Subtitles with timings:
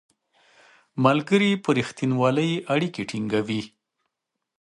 [1.05, 3.61] ملګري په رښتینولۍ اړیکې ټینګوي